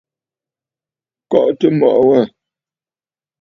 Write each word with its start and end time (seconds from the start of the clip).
Kɔʼɔtə 1.29 1.67
mɔʼɔ 1.79 1.99
wâ. 2.07 2.19